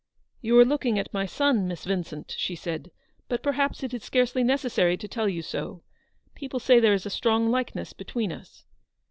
"You 0.41 0.57
are 0.57 0.65
looking 0.65 0.97
at 0.97 1.13
my 1.13 1.27
son, 1.27 1.67
Miss 1.67 1.83
Vincent," 1.85 2.33
she 2.35 2.55
said;" 2.55 2.89
but 3.29 3.43
perhaps 3.43 3.83
it 3.83 3.93
is 3.93 4.03
scarcely 4.03 4.43
necessary 4.43 4.97
to 4.97 5.07
tell 5.07 5.29
you 5.29 5.43
so. 5.43 5.83
People 6.33 6.59
say 6.59 6.79
there 6.79 6.95
is 6.95 7.05
a 7.05 7.11
strong 7.11 7.51
likeness 7.51 7.93
between 7.93 8.31
us." 8.31 8.65